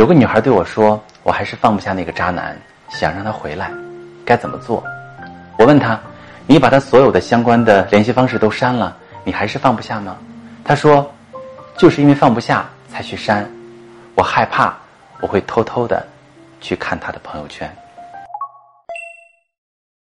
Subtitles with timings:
[0.00, 2.58] 有个女孩对我说，我还是放不下那个渣男，
[2.88, 3.70] 想让他回来。
[4.24, 4.82] 该怎么做？
[5.58, 6.00] 我问她，
[6.46, 10.16] 你把他所有的相关的联系方式都删了，你还是放不下吗？
[10.64, 11.12] 她说
[11.76, 13.46] 就是因为放不下才去删。
[14.14, 14.74] 我害怕
[15.20, 16.02] 我会偷偷的
[16.62, 17.70] 去看他的朋友圈。